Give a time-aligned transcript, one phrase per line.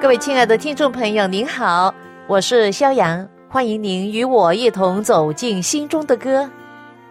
[0.00, 1.92] 各位亲爱的听众朋友，您好，
[2.28, 6.48] 我是肖阳，欢迎您与我一同走进心中的歌。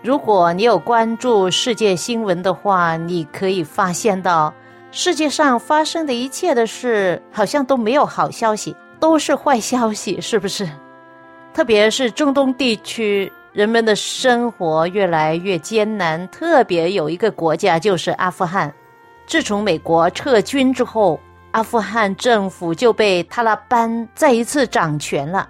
[0.02, 4.54] 如果你有关注世界新闻的话，你可以发现到
[4.90, 10.66] 世界上发生的一切的事，好像都没有好消息，都是坏消息，是不是？
[11.54, 16.26] 特别是中东地区，人们的生活越来越艰难。
[16.30, 18.74] 特别有一个国家就是阿富汗，
[19.26, 21.20] 自从美国撤军之后。
[21.52, 25.50] 阿富汗政府就被塔利班再一次掌权了。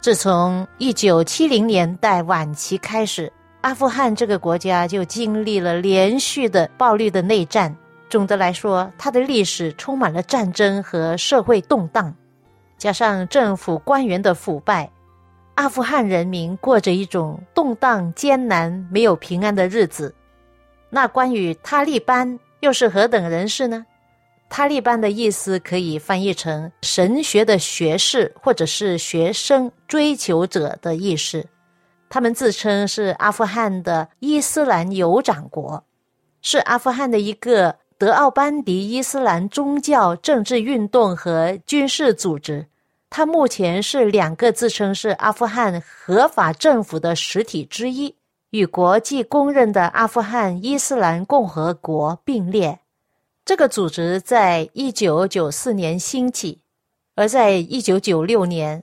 [0.00, 3.30] 自从一九七零年代晚期开始，
[3.62, 7.74] 阿富汗这个国家就经历了连续的暴力的内战。
[8.08, 12.14] 总的来说，它的历史充满了战争和社会动荡，
[12.78, 14.88] 加上政府官员的腐败，
[15.56, 20.14] 阿富汗人民过着一种动荡、艰难、没有平安的日子。
[20.90, 23.84] 那关于塔利班又是何等人士呢？
[24.56, 31.44] 塔利班的意思可以翻译成神学的学士或者是学生、追求者的意思。
[32.08, 35.82] 他们自称是阿富汗的伊斯兰酋长国，
[36.40, 42.68] 是阿富汗的一个德奥班迪伊斯兰宗教、政治运动和军事组织。
[43.10, 48.14] 它目前是两个自称是阿富汗合法政府的实体之一，
[48.50, 52.78] 与国际公认的阿富汗伊斯兰共和国并列。
[53.44, 56.60] 这个组织在一九九四年兴起，
[57.14, 58.82] 而在一九九六年，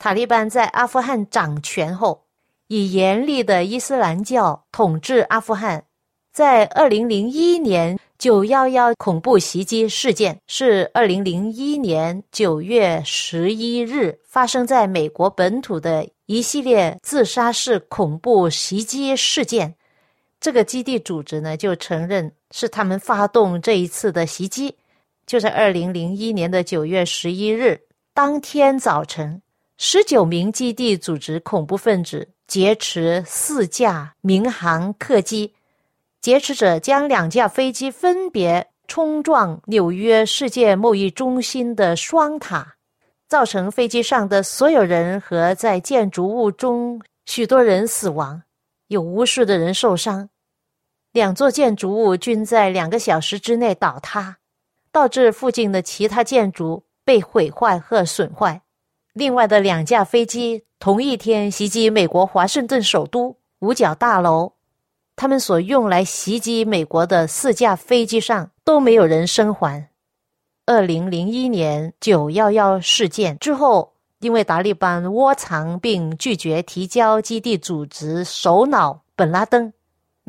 [0.00, 2.24] 塔利班在阿富汗掌权后，
[2.66, 5.84] 以严厉的伊斯兰教统治阿富汗。
[6.32, 19.76] 在二零零一年九幺幺恐怖袭击事件是二零零一年九月十一日发生在美国本土的一系列自杀式恐怖袭击事件。
[20.40, 24.76] 这个基地组织呢，就承认是他们发动这一次的袭击。
[25.26, 27.80] 就在二零零一年的九月十一日
[28.12, 29.40] 当天早晨，
[29.78, 35.54] 十九名基地组织恐怖分子劫持四架民航客机，
[36.20, 42.74] 劫持者将两架飞机分别冲撞纽约世界贸易中心的双塔，
[43.28, 48.42] 造成飞机上的所有人和在建筑物中许多人死亡。
[48.88, 50.28] 有无数的人受伤，
[51.12, 54.38] 两座建筑物均在两个小时之内倒塌，
[54.92, 58.62] 导致附近的其他建筑被毁坏和损坏。
[59.12, 64.52] 另外的两架飞机同一天袭击美国华盛顿首都五角大楼，
[65.16, 69.90] 他们所用来袭击美国的四架飞机上都没有人生还。
[70.66, 73.92] 二零零一年九幺幺事件之后。
[74.20, 79.72] 因为达利班窝藏并拒绝提交基地组织首脑本拉登，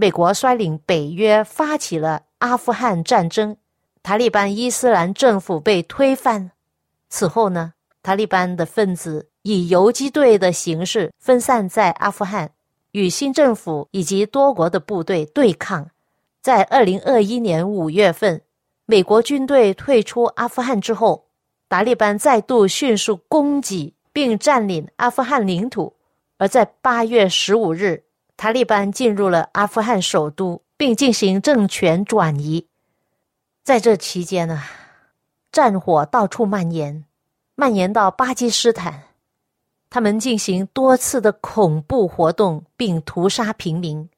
[0.01, 3.55] 美国率领北约发起了阿富汗战争，
[4.01, 6.49] 塔利班伊斯兰政府被推翻。
[7.07, 12.49] 此后呢，塔利班的分子以游击队的形式分散在阿富汗，
[12.93, 15.91] 与新政府以及多国的部队对抗。
[16.41, 18.41] 在二零二一年五月份，
[18.87, 21.27] 美国军队退出阿富汗之后。
[21.67, 25.95] 达利班再度迅速攻击并占领阿富汗领土，
[26.39, 28.03] 而在八月十五日，
[28.41, 32.65] 塔利班进入了阿富汗首都，并进行政权转移。
[33.63, 34.63] 在这期间呢，
[35.51, 37.05] 战火到处蔓延，
[37.53, 39.03] 蔓延到巴基斯坦，
[39.91, 44.09] 他们进行多次的恐怖活动，并屠杀平民。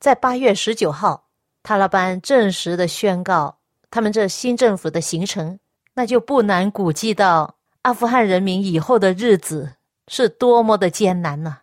[0.00, 1.24] 在八月十九号，
[1.62, 3.58] 塔利班正式的宣告
[3.90, 5.58] 他们这新政府的形成。
[5.92, 9.74] 那就不难估计到阿富汗人民以后的日子
[10.08, 11.58] 是多么的艰难呢？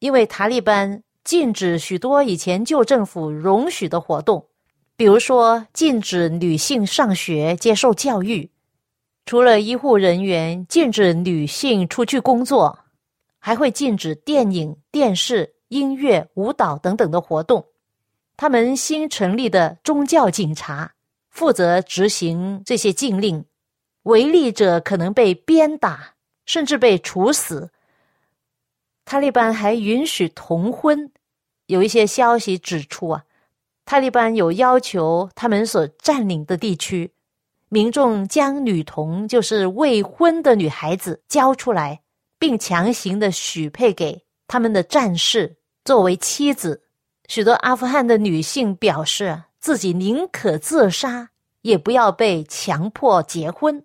[0.00, 4.46] 因为塔利班禁止许多以前旧政府容许的活动，
[4.94, 8.50] 比如说禁止女性上学接受教育，
[9.24, 12.78] 除了医护人员禁止女性出去工作，
[13.38, 17.64] 还会禁止电影、电视、音乐、舞蹈等等的活动。
[18.36, 20.92] 他们新成立的宗教警察
[21.30, 23.44] 负责执行这些禁令。
[24.02, 27.70] 违例者可能被鞭打，甚至被处死。
[29.04, 31.10] 塔利班还允许同婚。
[31.66, 33.24] 有一些消息指出啊，
[33.84, 37.12] 塔利班有要求他们所占领的地区
[37.68, 42.02] 民众将女童，就是未婚的女孩子交出来，
[42.38, 46.82] 并强行的许配给他们的战士作为妻子。
[47.26, 51.30] 许多阿富汗的女性表示，自己宁可自杀，
[51.62, 53.84] 也不要被强迫结婚。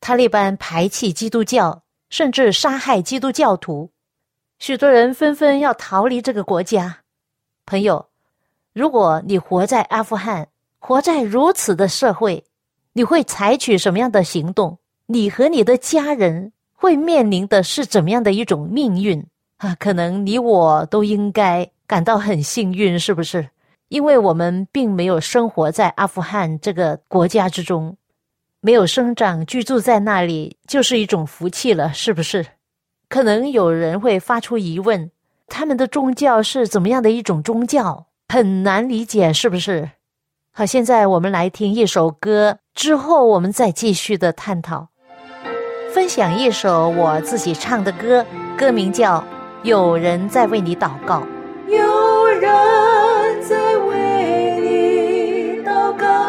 [0.00, 3.92] 塔利班排斥基督教，甚至杀害基督教徒。
[4.58, 6.98] 许多人纷纷要逃离这个国家。
[7.66, 8.08] 朋友，
[8.72, 10.48] 如果你活在阿富汗，
[10.78, 12.44] 活在如此的社会，
[12.94, 14.78] 你会采取什么样的行动？
[15.06, 19.24] 你和你的家人会面临的是怎么样的一种命运
[19.58, 19.74] 啊？
[19.78, 23.48] 可能你我都应该感到很幸运，是不是？
[23.88, 27.96] 因为我们并没有生活在阿富汗这个国家之中，
[28.60, 32.44] 没有生长居住在那里，就是一种福气了，是不是？
[33.08, 35.10] 可能有人会发出疑问：
[35.46, 38.06] 他们的宗教是怎么样的一种宗教？
[38.28, 39.90] 很难理解，是不是？
[40.52, 44.88] 好，现在我们来听一首歌，之后我们再继续的探讨，
[45.92, 48.26] 分享一首我自己唱的歌，
[48.58, 49.20] 歌名叫
[49.62, 51.20] 《有人在为你祷告》。
[51.68, 56.25] 有人在为你祷告。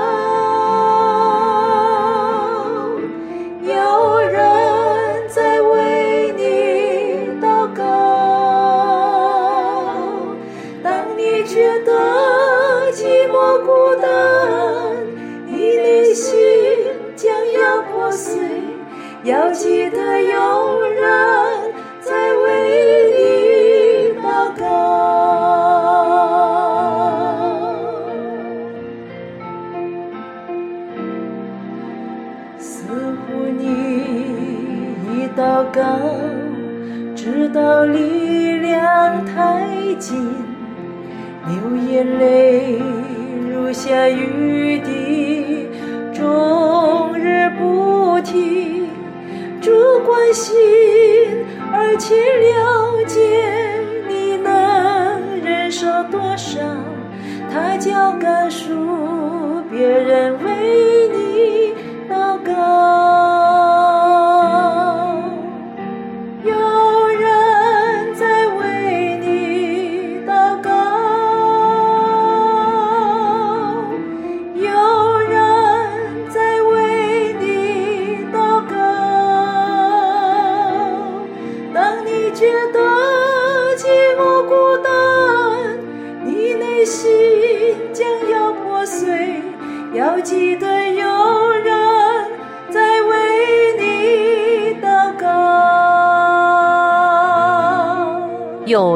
[56.37, 56.61] 上，
[57.51, 60.86] 他叫甘恕别人为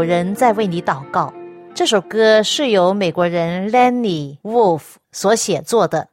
[0.01, 1.31] 有人在为你祷告。
[1.75, 4.81] 这首歌是由美国人 Lenny Wolf
[5.11, 6.07] 所写作的。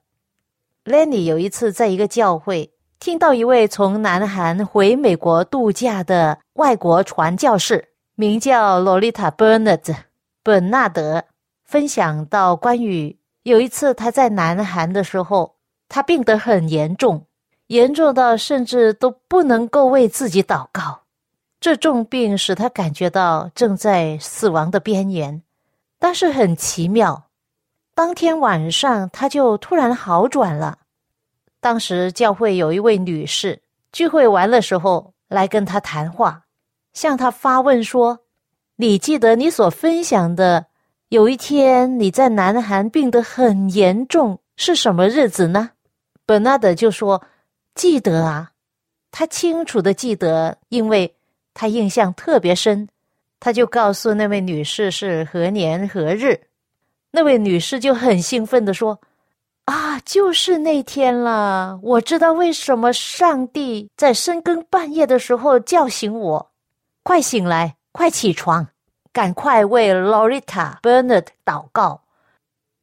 [0.84, 2.70] Lenny 有一次在一个教会
[3.00, 9.96] 听到一位从南韩回美国度假的外国传教士，名叫 Lolita Bernard
[10.42, 11.24] 本纳德，
[11.64, 15.54] 分享到关于有一次他在南韩的时候，
[15.88, 17.24] 他病得很严重，
[17.68, 21.04] 严重到甚至都不能够为自己祷告。
[21.60, 25.42] 这重病使他感觉到正在死亡的边缘，
[25.98, 27.30] 但是很奇妙，
[27.96, 30.78] 当天晚上他就突然好转了。
[31.58, 33.60] 当时教会有一位女士
[33.90, 36.44] 聚会完的时候来跟他谈话，
[36.92, 38.20] 向他发问说
[38.76, 40.66] ：“你记得你所分享的
[41.08, 45.70] 有一天你在南韩病得很严重是什么日子呢？”
[46.24, 47.24] 本纳德就说
[47.74, 48.52] ：“记得啊，
[49.10, 51.12] 他清楚的记得，因为。”
[51.58, 52.86] 他印象特别深，
[53.40, 56.40] 他就告诉那位女士是何年何日，
[57.10, 59.00] 那位女士就很兴奋的说
[59.66, 61.76] ：“啊，就是那天了！
[61.82, 66.50] 我知道为什么上帝在深更半夜的时候叫醒我，
[67.02, 68.68] 快醒来，快起床，
[69.12, 72.02] 赶快为 Lorita Bernard 祷告。”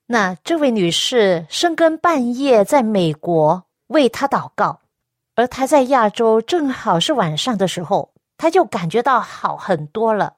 [0.08, 4.82] 那这位女士深更半夜在美国为他祷告，
[5.36, 8.12] 而他在亚洲正好是晚上的时候。
[8.38, 10.36] 他就感觉到好很多了，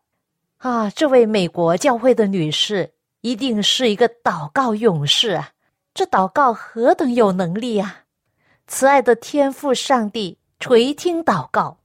[0.58, 0.89] 啊！
[0.89, 5.50] 这位美国教会的女士一定是一个祷告勇士啊！
[5.94, 8.04] 这祷告何等有能力啊！
[8.68, 11.77] 慈爱的天父上帝垂听祷告。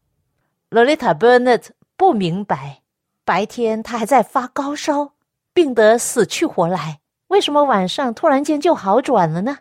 [0.68, 2.82] 洛丽塔·伯纳特不明白，
[3.24, 5.12] 白天他还在发高烧，
[5.54, 9.58] 病得死去活来，为什么晚上突然间就好转了呢？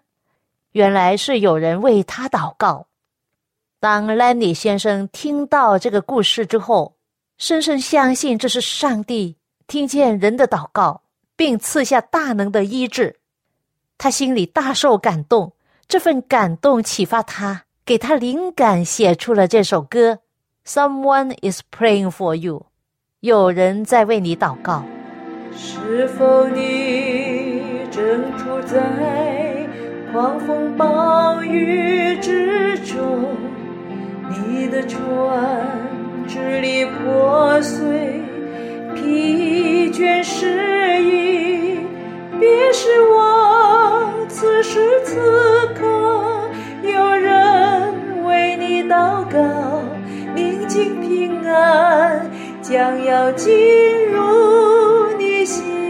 [0.71, 2.87] 原来是有人为他祷告。
[3.81, 6.97] 当兰尼先生听到这个故事之后，
[7.39, 11.01] 深深相信这是上帝听见人的祷告，
[11.35, 13.15] 并赐下大能的医治。
[13.97, 15.53] 他心里大受感动，
[15.87, 20.19] 这份感动启发他，给他灵感，写出了这首歌。
[20.63, 22.67] Someone is praying for you，
[23.21, 24.83] 有人在为你祷告。
[25.57, 29.67] 是否你正处在
[30.11, 33.25] 狂风暴雨之中？
[34.31, 34.99] 你的船
[36.27, 38.21] 支离破碎，
[38.95, 41.79] 疲倦失意。
[42.39, 45.19] 别是我此时此
[45.75, 45.85] 刻
[46.81, 49.83] 有人为你祷告，
[50.35, 52.29] 宁静平安
[52.61, 53.51] 将要进
[54.07, 55.80] 入你心。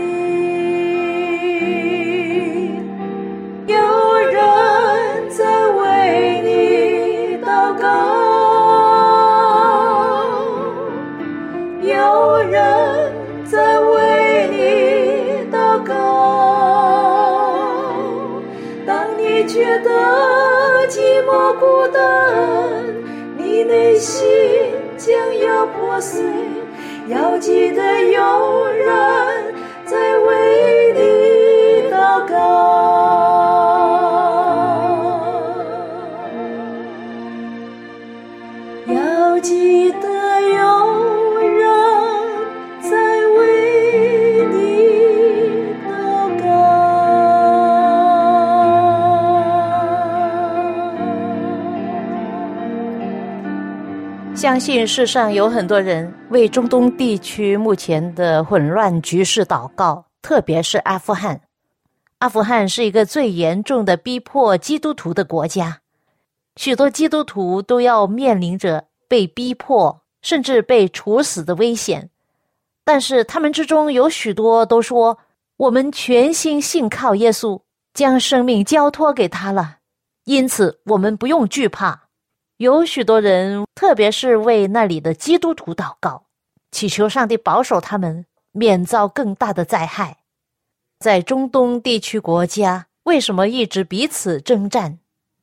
[24.02, 24.28] 心
[24.98, 26.24] 将要破碎，
[27.08, 28.90] 要记得有人
[54.62, 61.42] 信世上有很多人为中东地区目前的混乱局势祷告，特别是阿富汗。
[62.20, 65.80] 阿富汗是一个最严重的逼迫基督徒的国家，
[66.58, 72.12] 许多基督徒都要面临着被逼迫，甚至被处死的危险。
[72.86, 75.18] 但是他们之中有许多都说
[75.58, 77.60] ：“我们全心信靠耶稣，
[77.96, 79.78] 将生命交托给他了，
[80.26, 82.00] 因此我们不用惧怕。”
[82.62, 86.26] 有许多人，特别是为那里的基督徒祷告，
[86.70, 90.18] 祈求上帝保守他们免遭更大的灾害。
[91.00, 95.00] 在中东地区国家，为什么一直彼此征战？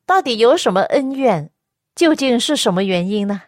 [0.06, 1.50] 到底有什么恩怨？
[1.96, 3.42] 究竟是什么原因呢？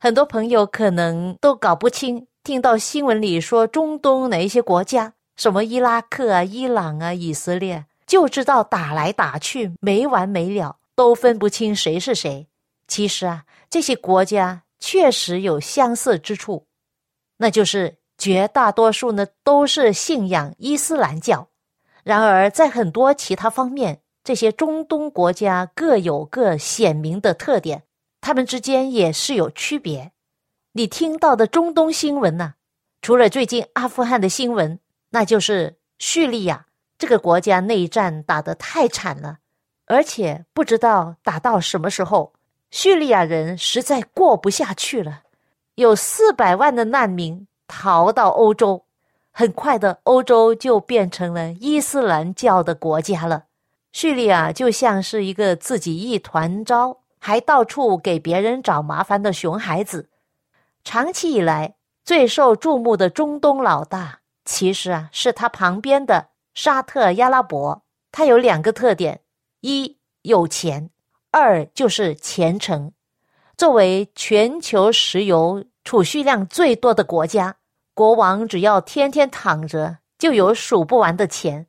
[0.00, 2.26] 很多朋友可能都搞不清。
[2.42, 12.48] 听到新闻里说中东哪一些国家，什么伊拉克啊、伊朗啊、以色列，就知道打来打去没完没了，都分不清谁是谁。
[12.88, 16.66] 其实啊，这些国家确实有相似之处，
[17.36, 21.50] 那就是绝大多数呢都是信仰伊斯兰教。
[22.02, 27.82] 然而，在很多其他方面，这些中东国家各有各鲜明的特点，
[28.22, 30.12] 他们之间也是有区别。
[30.72, 32.54] 你听到的中东新闻呢，
[33.02, 34.80] 除了最近阿富汗的新闻，
[35.10, 36.66] 那就是叙利亚
[36.96, 39.38] 这个国家内战打得太惨了，
[39.84, 42.32] 而且不知道打到什么时候。
[42.70, 45.22] 叙利亚人实在过不下去了，
[45.76, 48.84] 有四百万的难民逃到欧洲，
[49.30, 53.44] 很快的，欧洲就变成了伊斯兰教的国家了。
[53.90, 60.10] 叙利亚就像是一个自己一团糟，还到处给别人找麻烦的熊孩子。
[60.84, 67.82] 长期以来最受注目的中东老大，其实啊是他旁边的沙特阿拉伯。
[68.12, 69.20] 他有两个特点：
[69.60, 70.90] 一有钱。
[71.30, 72.92] 二就是虔诚。
[73.56, 77.56] 作为全球石油储蓄量最多的国家，
[77.92, 81.66] 国王只要天天躺着，就有数不完的钱。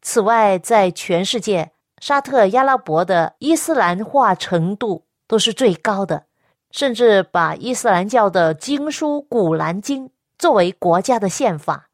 [0.00, 6.24] 此外，在全世界，沙特阿拉伯的伊斯兰化程度都是最高的，
[6.70, 10.08] 甚至把伊斯兰教的经书《古兰经》
[10.38, 11.88] 作为国家的宪法。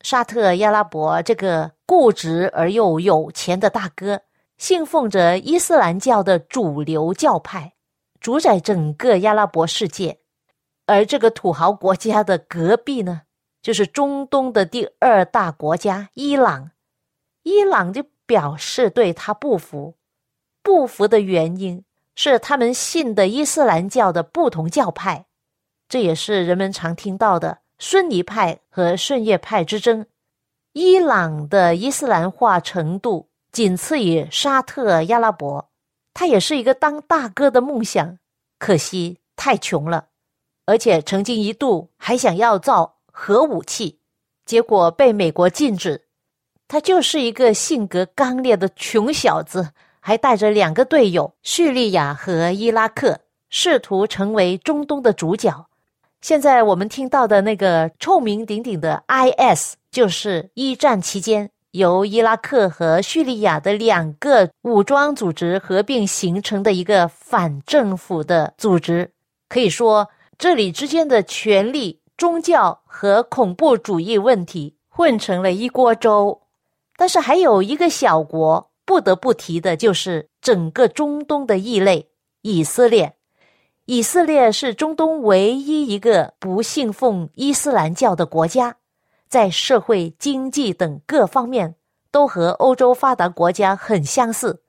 [0.00, 4.22] 沙特阿拉伯这个固执而又有钱的大哥。
[4.60, 7.72] 信奉着伊斯兰教的主流教派，
[8.20, 10.18] 主宰整个阿拉伯世界。
[10.84, 13.22] 而这个土豪国家的隔壁呢，
[13.62, 16.72] 就是中东的第二大国家伊朗。
[17.42, 19.96] 伊朗就表示对他不服，
[20.62, 21.82] 不服的原因
[22.14, 25.24] 是他们信的伊斯兰教的不同教派，
[25.88, 30.04] 这也是人们常听到的逊尼派和逊叶派之争。
[30.74, 33.29] 伊朗的伊斯兰化程度。
[33.52, 35.70] 仅次于沙特阿拉伯，
[36.14, 38.18] 他也是一个当大哥的梦想，
[38.58, 40.06] 可惜太穷了，
[40.66, 43.98] 而且曾经一度还想要造核武器，
[44.44, 46.06] 结果被美国禁止。
[46.68, 55.66] 他就是一个性格刚烈的穷小子，还带着两个队友叙利亚和伊拉克，试图成为中东的主角。
[56.20, 61.50] 现在我们听到的那个臭名鼎鼎的 IS，就是一战期间。
[61.72, 69.12] 由伊拉克和叙利亚的两个武装组织合并形成的一个反政府的组织，
[69.48, 76.40] 可以说这里之间的权力、宗教和恐怖主义问题混成了一锅粥。
[76.96, 82.08] 但是还有一个小国不得不提的，就是整个中东的异类——
[82.42, 83.14] 以色列。
[83.86, 88.76] 以色列是中东唯一一个不信奉伊斯兰教的国家，
[89.30, 91.76] 在社会、经济等各方面
[92.10, 94.64] 都和欧洲发达国家很相似。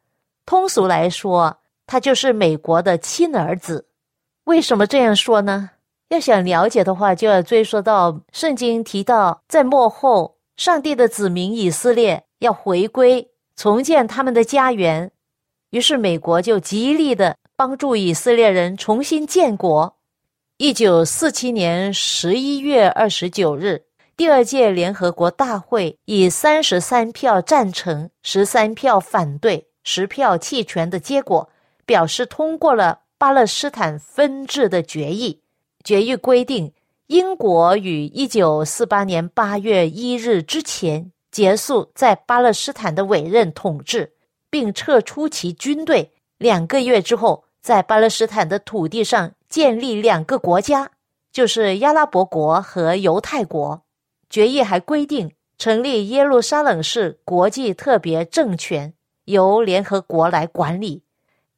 [0.46, 3.88] 通俗来说，他就是美国的亲儿子。
[4.44, 5.72] 为什么这样说呢？
[6.10, 15.12] 要想了解的话，就要追溯到圣经提到，在末后，上帝的子民以色列要回归，重建他们的家园。
[15.72, 19.96] 于是，美国就极力的帮助以色列人重新建国。
[20.58, 23.86] 一九四七年十一月二十九日，
[24.18, 31.50] 第二届联合国大会以三十三票赞成、十三票反对、十票弃权的结果，
[31.86, 33.00] 表示通过了。
[33.18, 35.42] 巴勒斯坦分治的决议，
[35.84, 36.74] 决议规定，
[37.06, 44.14] 英国于一九四八年八月一日之前结束在巴勒斯坦的委任统治，
[44.50, 46.14] 并撤出其军队。
[46.40, 50.90] 两个月之后，在巴勒斯坦的土地上建立两个国家，
[51.32, 53.84] 就是阿拉伯国和犹太国。
[54.32, 58.94] 决议还规定，成立耶路撒冷市国际特别政权，
[59.26, 61.04] 由联合国来管理。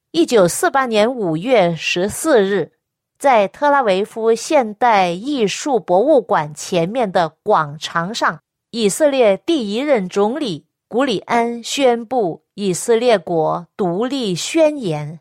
[0.09, 2.73] 一九四八年五月十四日，
[3.19, 15.19] 在特拉维夫现代艺术博物馆前面的广场上，以色列第一任总理古里安宣布以色列国独立宣言。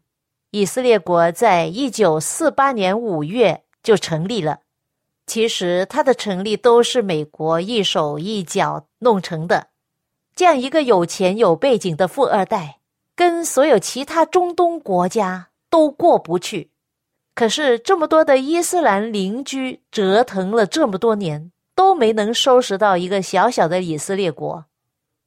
[0.50, 4.60] 以色列国在一九四八年五月就成立了。
[5.26, 9.68] 其实，它的成立都是美国一手一脚弄成的。
[10.34, 12.78] 这样一个有钱有背景的富二代。
[13.14, 16.70] 跟所有其他中东国家都过不去，
[17.34, 24.64] 可是这么多的伊斯兰邻居折腾了这么多年，都没能收拾到一个小小的以色列国。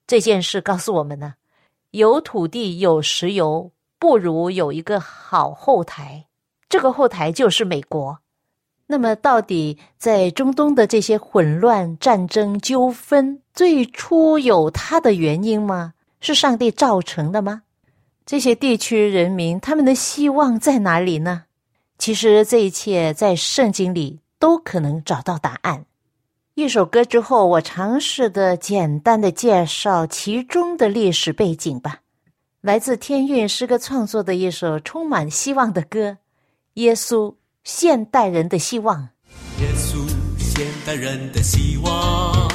[0.08, 1.36] 这件事告诉我们呢，
[1.91, 6.25] 有土地有石油，不如有一个好后台。
[6.67, 8.19] 这个后台就是美国。
[8.88, 15.93] 那么，到底在中东的这些混乱、战争、纠纷，最初有它的原因吗？
[16.21, 17.63] 是上帝造成的吗？
[18.26, 21.43] 这些地区人民他们的希望在哪里呢？
[21.98, 25.86] 其实这一切在圣经里都可能找到答案。
[26.54, 32.00] 一首歌之后，我尝试的简单的介绍其中的历史背景吧。
[32.62, 36.10] 来自天韵诗歌创作的一首充满希望的歌，
[36.76, 38.95] 《耶稣现代人的希望》。
[39.60, 42.47] 耶稣现代人的希望，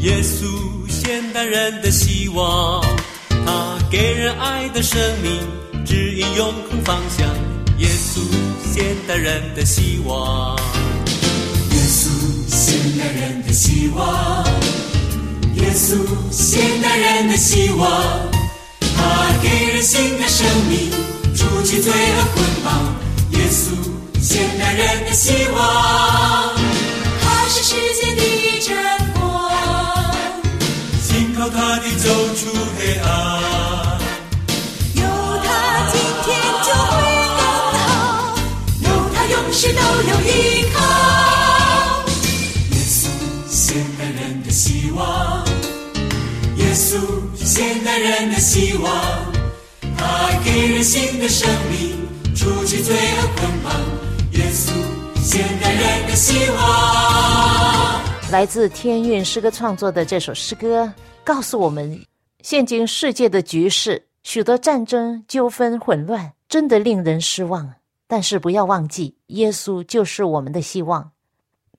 [0.00, 0.44] 耶稣
[0.88, 2.82] 现代人的希望。
[3.28, 5.38] 他给人爱的生命，
[5.84, 7.24] 指引永恒方向。
[7.78, 8.20] 耶稣，
[8.74, 10.58] 现代人的希望。
[11.70, 12.10] 耶稣，
[12.48, 14.44] 现代人的希望。
[15.54, 17.88] 耶稣，现代人的希望。
[18.80, 20.90] 他给人新的生命，
[21.36, 22.92] 除去罪恶捆绑。
[23.30, 23.70] 耶稣，
[24.28, 25.56] 现代人的希望。
[27.22, 28.20] 他是世界的
[28.60, 28.74] 真。
[31.38, 33.06] 靠他的走出黑暗，
[34.94, 35.02] 有
[35.44, 35.46] 他
[35.92, 36.26] 今天
[36.64, 36.96] 就会
[37.36, 37.40] 更
[37.76, 37.84] 好，
[38.80, 40.32] 有他永世都有依
[40.72, 40.76] 靠。
[42.72, 43.04] 耶稣，
[43.50, 45.44] 现代人的希望；
[46.56, 46.98] 耶稣，
[47.36, 48.90] 现代人的希望。
[49.98, 53.95] 他给人新的生命，除去罪恶捆绑。
[54.36, 54.70] 耶稣，
[55.22, 58.30] 现代人的希望。
[58.30, 60.92] 来自天韵诗歌创作的这首诗歌。
[61.24, 61.98] 告诉我们，
[62.42, 67.72] 现今世界的局势，许多战争、纠纷、混乱，真的令人失望。
[68.06, 71.10] 但是不要忘记，耶稣就是我们的希望。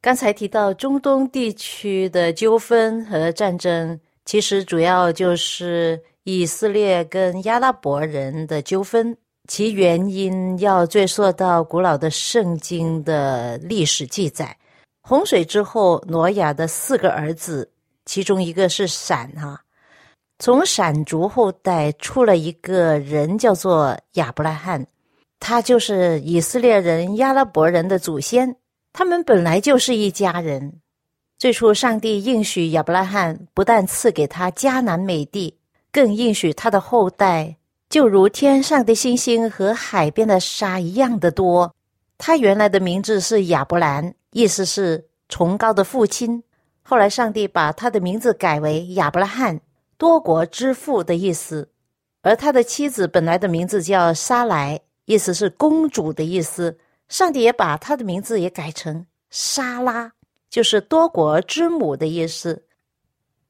[0.02, 9.16] 刚才提到中东地区的纠纷和战争，其实主要就是以色列跟阿拉伯人的纠纷，
[9.48, 14.56] 其原因要追溯到古老的圣经的历史记载。
[15.02, 17.72] 洪水之后，挪亚的四个儿子。
[18.06, 19.60] 其中一个是闪哈，
[20.40, 24.88] 从闪族后代出了一个人，叫做亚伯拉罕，
[25.42, 28.56] 他就是以色列人阿拉伯人的祖先，
[28.94, 30.80] 他们本来就是一家人。
[31.38, 35.54] 最初，上帝应许亚伯拉罕，不但赐给他迦南美地，
[35.92, 37.58] 更应许他的后代
[37.90, 41.74] 就如天上的星星和海边的沙一样的多。
[42.18, 46.44] 他原来的名字是亚伯兰，意思是崇高的父亲。
[46.82, 49.60] 后来，上帝把他的名字改为亚伯拉罕，
[49.98, 51.70] 多国之父的意思。
[52.22, 56.78] 而他的妻子本来的名字叫沙莱，意思是公主的意思。
[57.08, 60.12] 上帝也把他的名字也改成沙拉，
[60.50, 62.66] 就是多国之母的意思。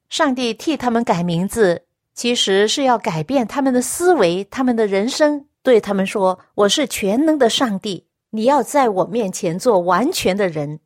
[0.09, 1.83] 上帝替他们改名字，
[2.17, 10.79] 其实是要改变他们的思维、他们的人生，对他们说：“我是全能的上帝，你要在我面前做完全的人。”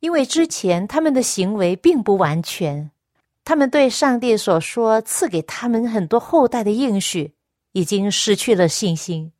[0.00, 2.90] 因为之前他们的行为并不完全，
[3.44, 7.32] 他们对上帝所说赐给他们很多后代的应许，
[7.72, 9.32] 已经失去了信心。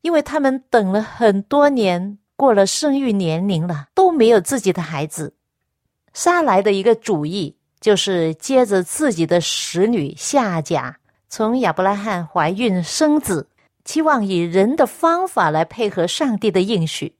[0.00, 5.34] 因为他们等了很多年，过了生育年龄了，都没有自己的孩子。
[6.14, 10.96] 沙来的一个主意就是接着自己的使女夏甲
[11.28, 13.46] 从亚伯拉罕怀孕生子，
[13.84, 17.14] 期望以人的方法来配合上帝的应许，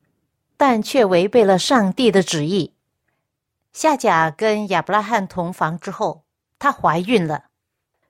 [0.56, 2.72] 但却违背了上帝的旨意。
[3.74, 6.22] 夏甲跟亚伯拉罕同房之后，
[6.58, 7.44] 她怀孕了，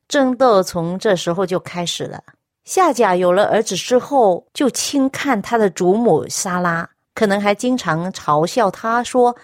[0.07, 2.23] 争斗从这时候就开始了。
[2.63, 9.37] 夏甲有了儿子之后，就轻看他的祖母莎拉，可能还经常嘲笑他说：“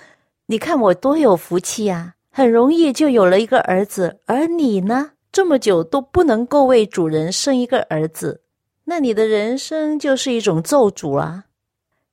[0.47, 8.43] 你看我多有福气呀，很容易就有了一个儿子，而你呢，这么久都不能够为主人生一个儿子，
[8.85, 11.45] 那你的人生就是一种咒诅啊！”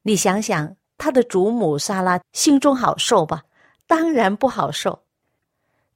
[0.03, 3.43] 你想想，他的祖母莎拉心中好受吧？
[3.88, 5.03] 当然不好受。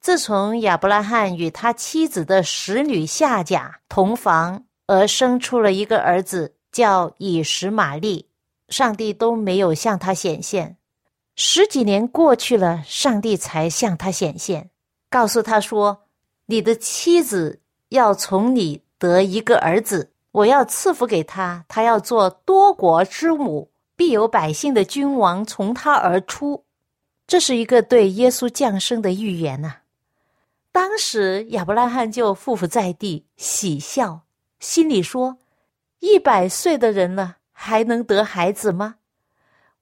[0.00, 4.64] 自从亚伯拉罕与他妻子的使女夏甲同房。
[4.88, 8.28] 而生出了一个儿子，叫以实玛利。
[8.68, 10.76] 上帝都没有向他显现，
[11.44, 14.70] 十几年过去了，上帝才向他显现，
[15.10, 16.04] 告诉他说
[16.46, 26.64] ：“你的妻子要从你得一个儿子，我要赐福给他，他要做多国之母，必有百姓的君王从他而出。”
[27.26, 29.78] 这是一个对耶稣降生的预言呐。
[30.70, 34.20] 当时亚伯拉罕就匍匐在地，喜笑。
[34.60, 35.38] 心里说
[35.98, 38.94] ：“一百岁的人了，还能得孩子吗？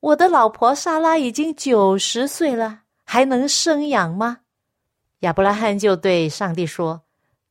[0.00, 4.38] 我的老婆莎拉已经九十岁了，还能生养吗？”
[5.20, 7.02] 亚伯拉罕就对上帝说：“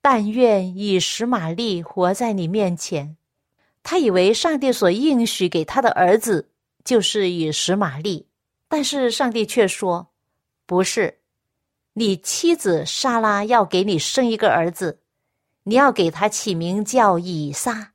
[0.01, 3.15] 但愿以实玛利活在你面前。”
[3.83, 6.49] 他以为上帝所应许给他的儿子
[6.83, 8.27] 就是以实玛利，
[8.67, 10.09] 但是上帝却说
[10.65, 11.19] ：“不是，
[11.93, 15.01] 你妻子莎拉要给你生一个儿子。”
[15.63, 17.91] 你要给他起名叫以撒，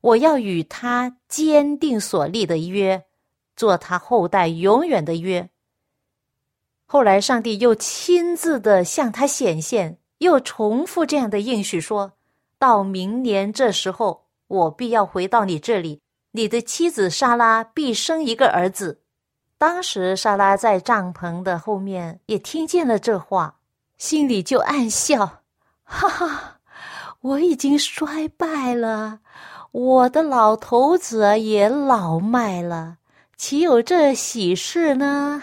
[0.00, 3.06] 我要与他坚定所立的约，
[3.58, 5.50] 做他后代永远的约。
[6.86, 12.12] 后来，上帝又亲自的向他显现，又重复这样的应许，说
[12.58, 19.02] 到明年这时候，我必要回到你这里，你的妻子莎拉必生一个儿子。
[19.58, 23.58] 当时，莎拉在帐篷的后面也听见了这话，
[23.96, 25.42] 心里就暗笑，
[25.82, 26.54] 哈哈。
[27.20, 29.18] 我已经衰败了，
[29.72, 32.97] 我的老头子也老迈了，
[33.38, 35.40] 岂有这喜事呢？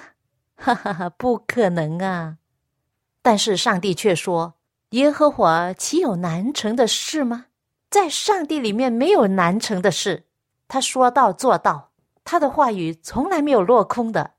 [0.58, 2.36] 哈哈哈，不可能啊！
[3.22, 4.56] 但是上帝却说
[4.92, 7.46] ：“耶和华岂有难成的事吗？
[7.90, 10.26] 在上帝里面没有难成的事，
[10.68, 11.92] 他说到做到，
[12.26, 14.32] 他的话语从来没有落空的。”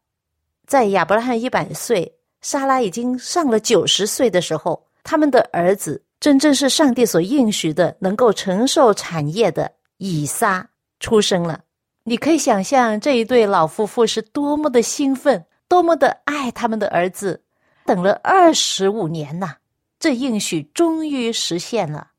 [0.69, 6.05] 在亚伯拉罕一百岁，莎拉已经上了九十岁的时候，他们的儿子。
[6.21, 10.69] 真正是上帝所应许的，能够承受产业的以撒
[11.01, 11.61] 出生了。
[12.09, 17.42] 你可以想象这一对老夫妇是多么的兴奋，多么的爱他们的儿子。
[17.85, 19.57] 等了二十五年呐，
[19.99, 22.12] 这应许终于实现了。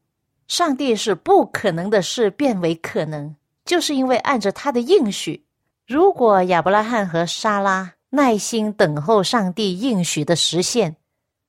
[0.50, 5.45] 上帝是不可能的事变为可能，就是因为按着他的应许，
[5.88, 10.97] 如果亚伯拉罕和莎拉耐心等候上帝应许的实现。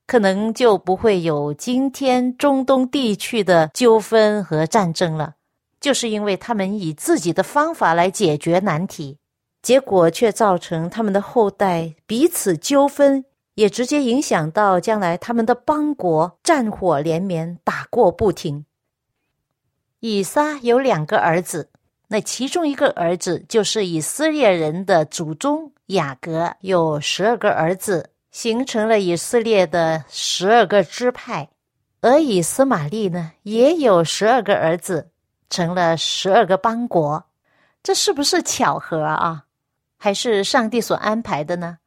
[0.07, 5.35] 可能就不会有今天中东地区的纠纷和战争了，
[5.81, 9.19] 就是因为他们以自己的方法来解决难题，
[9.63, 18.65] 结果却造成他们的后代彼此纠纷，也直接影响到将来他们的邦国战火连绵，打过不停。
[20.01, 21.71] 以撒有两个儿子，
[22.09, 28.11] 那其中一个儿子就是以色列人的祖宗雅各，有十二个儿子。
[28.31, 31.49] 形成了以色列的十二个支派，
[32.03, 35.09] 而以斯玛利呢，也有十二个儿子，
[35.51, 37.25] 成了十二个邦国。
[37.83, 39.45] 这是不是巧合啊？
[39.97, 41.79] 还是上帝所安排的呢？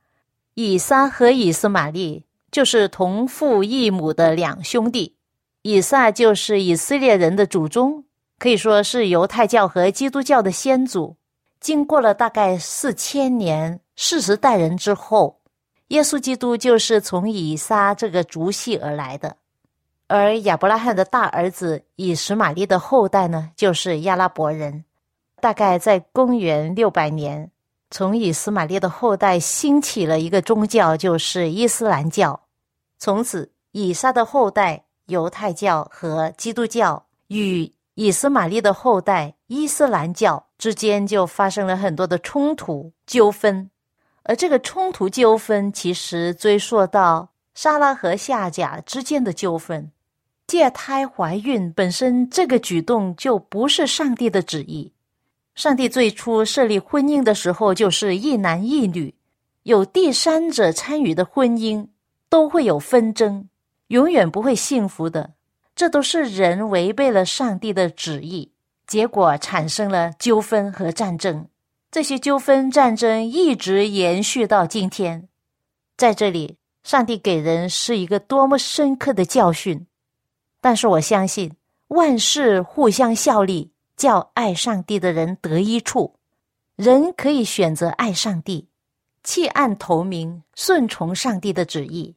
[0.54, 5.16] 以撒和以斯玛利就是同父异母的两兄弟。
[5.62, 8.04] 以撒就是以色列人的祖宗，
[8.40, 11.16] 可以说是犹太教和基督教的先祖。
[11.60, 15.40] 经过了大概四千年、四十代人之后。
[15.90, 19.36] 耶稣基督就是从以撒这个族系而来的，
[20.12, 24.84] 而亚伯拉罕的大儿子以实玛利的后代呢，就是亚拉伯人。
[25.40, 27.50] 大概在公元六百年，
[27.90, 32.38] 从以斯玛利的后代兴起了一个宗教，就是伊斯兰教。
[33.00, 43.72] 从此，以撒的后代犹太教和基督教与以斯玛利的后代伊斯兰教之间就发生了很多的冲突纠纷。
[44.24, 49.90] 而这个冲突纠纷其实追溯到沙拉和夏甲之间的纠纷。
[50.52, 54.92] 借胎怀孕本身这个举动就不是上帝的旨意。
[55.56, 59.16] 上帝最初设立婚姻的时候，就是一男一女，
[59.64, 61.88] 有第三者参与的婚姻
[62.28, 63.48] 都会有纷争，
[63.88, 65.36] 永远不会幸福的。
[65.74, 68.52] 这都是人违背了上帝的旨意，
[68.86, 71.48] 结果产生了纠纷和战争。
[71.90, 75.30] 这些纠纷战争一直延续到今天。
[75.96, 79.88] 在这里，上帝给人是一个多么深刻的教训。
[80.62, 81.52] 但是我相信，
[81.90, 83.74] 万事互相效力。
[83.98, 86.16] 叫爱上帝的人得一处，
[86.76, 88.68] 人可以选择爱上帝，
[89.24, 92.16] 弃暗投明，顺从上帝的旨意。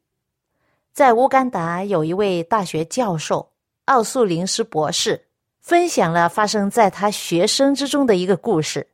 [0.94, 3.52] 在乌干达有一位大学教授
[3.84, 5.26] 奥素林斯博士，
[5.60, 8.88] 分享了发生在他学生之中的一个故事。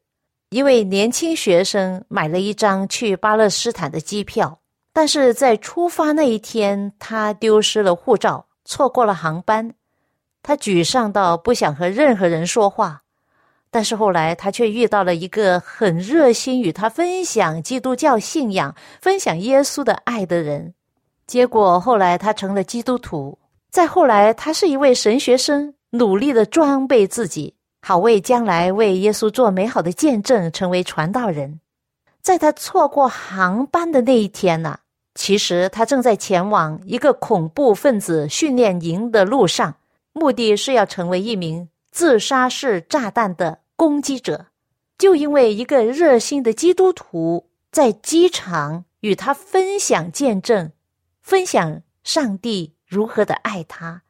[0.49, 4.59] 一位年轻学生买了一张去巴勒斯坦的机票，
[4.93, 9.75] 但是在出发那一天，他丢失了护照，错过了航班。
[10.45, 13.03] 他沮丧到不想和任何人说话，
[13.69, 20.73] 但是后来他却遇到了一个很热心与他分享基督教信仰、分享耶稣的爱的人。
[21.27, 23.37] 结果后来他成了基督徒。
[23.71, 31.61] 再后来，他是一位神学生，努力的装备自己，好为将来为耶稣做美好的见证，成为传道人。
[32.23, 34.79] 在他错过航班的那一天呢，
[35.15, 39.75] 其实他正在前往一个恐怖分子训练营的路上。
[40.13, 44.47] 目的是要成为一名自杀式炸弹的攻击者，
[44.99, 50.73] 就因为一个热心的基督徒在机场与他分享见证，
[51.23, 54.03] 分享上帝如何的爱他，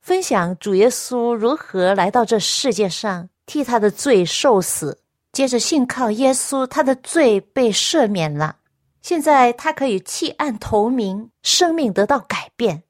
[0.00, 5.00] 分享主耶稣如何来到这世界上替他的罪受死，
[5.32, 8.56] 接着信靠耶稣，他的罪被赦免了，
[9.02, 12.84] 现在他可以弃暗投明，生命得到改变。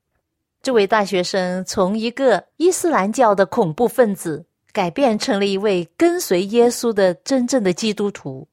[0.62, 8.46] 这位大学生从一个伊斯兰教的恐怖分子改变成了一位跟随耶稣的真正的基督徒。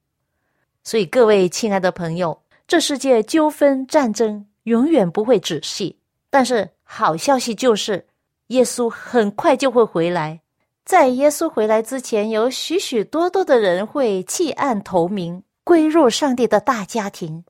[0.82, 5.96] 所以，各位亲爱的朋友，这世界纠纷战争永远不会止息。
[6.30, 8.06] 但是，好消息就是，
[8.48, 10.40] 耶稣很快就会回来。
[10.84, 17.44] 在耶稣回来之前，有许许多多的人会弃暗投明，归入上帝的大家庭。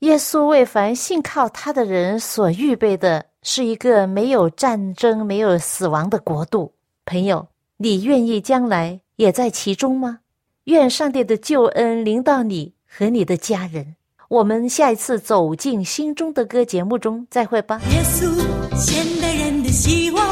[0.00, 3.24] 耶稣为凡信靠他的人所预备的。
[3.42, 6.70] 是一个没有战争、没有死亡的国度，
[7.06, 10.18] 朋友，你愿意将来也在其中吗？
[10.64, 13.96] 愿上帝的救恩临到你和你的家人。
[14.28, 17.80] 我们下一次走进心中的歌节目中再会吧。
[17.90, 18.30] 耶稣，
[18.76, 20.22] 现代人的希望。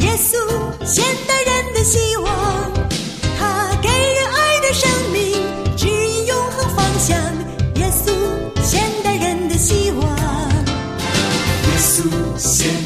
[0.00, 2.26] 耶稣，现代人的希望。
[3.38, 7.41] 他给人爱的生命，指引永恒方向。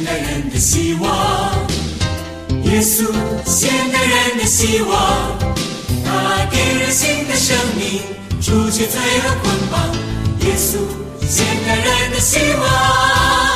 [0.07, 1.11] 代人的希望，
[2.63, 3.11] 耶稣，
[3.45, 5.37] 现代人的希望，
[6.05, 8.01] 他给人新的生命，
[8.41, 9.93] 除去罪恶捆绑。
[10.47, 10.77] 耶稣，
[11.27, 13.46] 现代人的希望。